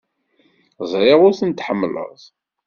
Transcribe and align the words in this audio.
Ẓriɣ 0.91 1.19
ur 1.27 1.33
ten-tḥemmleḍ. 1.39 2.19